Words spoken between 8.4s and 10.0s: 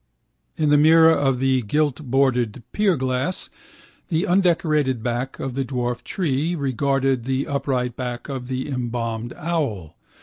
the embalmed owl.